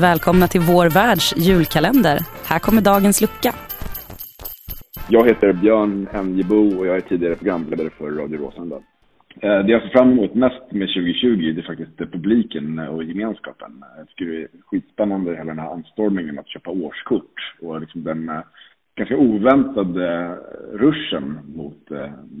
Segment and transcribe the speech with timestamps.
[0.00, 2.18] Välkomna till vår världs julkalender.
[2.50, 3.52] Här kommer dagens lucka.
[5.08, 8.76] Jag heter Björn Enjebo och jag är tidigare programledare för Radio Råsunda.
[9.40, 13.84] Eh, det jag ser fram emot mest med 2020 det är faktiskt publiken och gemenskapen.
[13.98, 18.28] Jag tycker det är skitspännande hela den här anstormningen att köpa årskort och liksom den
[18.28, 18.42] eh,
[18.94, 20.36] ganska oväntade
[20.72, 21.82] ruschen mot,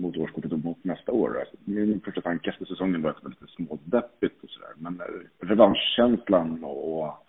[0.02, 1.40] mot årskortet och mot nästa år.
[1.40, 4.72] Alltså, min första tanke efter säsongen var att det var lite smådeppigt och sådär.
[4.76, 5.00] Men
[5.42, 7.26] revanschkänslan och,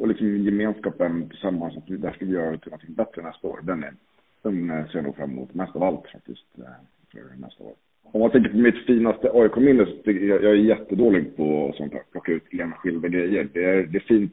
[0.00, 3.84] och liksom gemenskapen tillsammans, att där ska vi göra till någonting bättre nästa år, den,
[3.84, 3.94] är,
[4.42, 6.64] den eh, ser jag nog fram emot mest av allt faktiskt eh,
[7.12, 7.74] för nästa år.
[8.02, 12.02] Om man tänker på mitt finaste AIK-minne så jag, jag är jättedålig på sånt här,
[12.12, 13.48] plocka ut enskilda grejer.
[13.52, 14.32] Det är, det är fint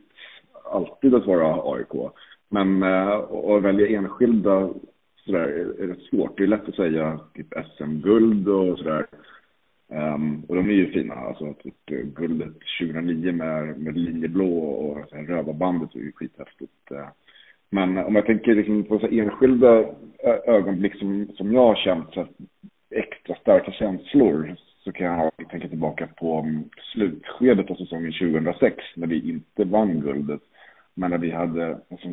[0.71, 2.11] alltid att vara AIK.
[2.49, 4.69] Men eh, att välja enskilda
[5.25, 6.37] sådär är rätt svårt.
[6.37, 9.05] Det är lätt att säga typ SM-guld och sådär.
[9.91, 11.13] Um, och de är ju fina.
[11.13, 16.91] Alltså typ, guldet 2009 med, med linjeblå och så röda bandet är ju skithäftigt.
[16.91, 17.07] Uh,
[17.69, 19.85] men om jag tänker liksom på så enskilda
[20.45, 22.27] ögonblick som, som jag har känt så
[22.89, 29.07] extra starka känslor så kan jag tänka tillbaka på mm, slutskedet av säsongen 2006 när
[29.07, 30.41] vi inte vann guldet.
[30.93, 32.07] Men när vi hade alltså,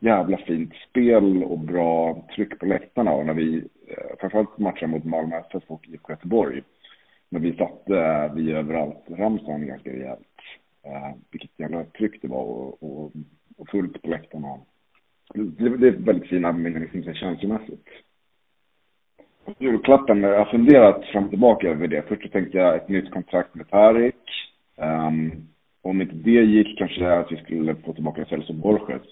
[0.00, 3.56] jävla fint spel och bra tryck på läktarna och när vi,
[3.86, 6.62] eh, framförallt matchen mot Malmö FF och IFK Göteborg,
[7.30, 10.20] men vi satte vi överallt ramsan ganska rejält.
[10.82, 13.12] Eh, vilket jävla tryck det var och, och,
[13.56, 14.58] och fullt på läktarna.
[15.34, 17.88] Det, det är väldigt fina minnen liksom, känslomässigt
[19.58, 22.08] julklappen, jag har funderat fram och tillbaka över det.
[22.08, 24.14] Först så tänkte jag ett nytt kontrakt med Tarik.
[24.76, 25.48] Um,
[25.82, 29.02] om inte det gick kanske det att vi skulle få tillbaka Celso Borges.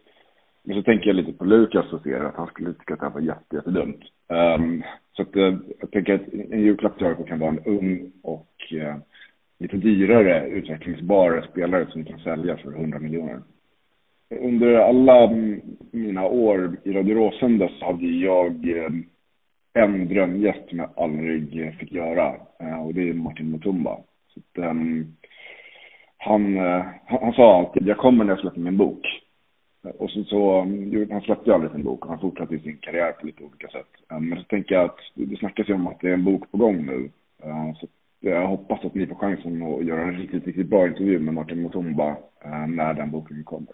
[0.62, 3.06] Men så tänker jag lite på Lukas och ser att han skulle tycka att det
[3.06, 4.00] här var jätte, jättedumt.
[4.28, 4.82] Um,
[5.16, 8.72] så att, eh, jag tänker att en julklapp till AIK kan vara en ung och
[8.72, 8.96] eh,
[9.58, 13.40] lite dyrare utvecklingsbar spelare som kan sälja för 100 miljoner.
[14.30, 15.30] Under alla
[15.90, 18.90] mina år i Radio Råsunda så hade jag eh,
[19.74, 23.98] en drömgäst som jag aldrig fick göra eh, och det är Martin Mutumba.
[24.28, 25.16] Så att, um,
[26.18, 29.15] han, uh, han sa alltid, jag kommer när jag släpper min bok.
[29.98, 33.26] Och så, så mm, han släppte aldrig sin bok och han fortsatte sin karriär på
[33.26, 33.88] lite olika sätt.
[34.10, 36.50] Eh, men så tänker jag att det snackas ju om att det är en bok
[36.50, 37.10] på gång nu.
[37.42, 37.86] Eh, så
[38.20, 41.62] jag hoppas att ni får chansen att göra en riktigt, riktigt bra intervju med Martin
[41.62, 43.72] Mutumba eh, när den boken kommer.